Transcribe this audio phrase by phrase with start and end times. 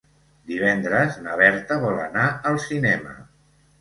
[0.51, 3.15] Divendres na Berta vol anar al cinema.